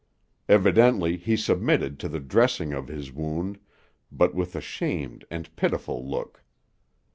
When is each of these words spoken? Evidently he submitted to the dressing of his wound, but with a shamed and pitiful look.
Evidently 0.49 1.15
he 1.15 1.37
submitted 1.37 1.99
to 1.99 2.09
the 2.09 2.19
dressing 2.19 2.73
of 2.73 2.87
his 2.87 3.11
wound, 3.11 3.59
but 4.11 4.33
with 4.33 4.55
a 4.55 4.59
shamed 4.61 5.25
and 5.29 5.55
pitiful 5.55 6.03
look. 6.03 6.43